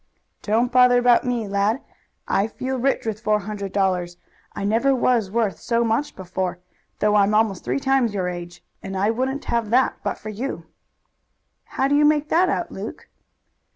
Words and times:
"Don't 0.41 0.71
bother 0.71 0.97
about 0.97 1.25
me, 1.25 1.47
lad; 1.47 1.79
I 2.27 2.47
feel 2.47 2.79
rich 2.79 3.05
with 3.05 3.19
four 3.19 3.41
hundred 3.41 3.71
dollars. 3.71 4.17
I 4.55 4.63
never 4.63 4.95
was 4.95 5.29
worth 5.29 5.59
so 5.59 5.83
much 5.83 6.15
before, 6.15 6.57
though 6.97 7.13
I'm 7.13 7.35
almost 7.35 7.63
three 7.63 7.79
times 7.79 8.11
your 8.15 8.27
age. 8.27 8.63
And 8.81 8.97
I 8.97 9.11
wouldn't 9.11 9.45
have 9.45 9.69
that 9.69 9.99
but 10.03 10.17
for 10.17 10.29
you." 10.29 10.65
"How 11.77 11.87
do 11.87 11.93
you 11.95 12.03
make 12.03 12.29
that 12.29 12.49
out, 12.49 12.71
Luke?" 12.71 13.09